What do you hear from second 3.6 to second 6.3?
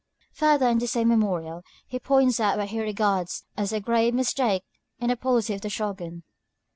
a grave mistake in the policy of the Shōgun.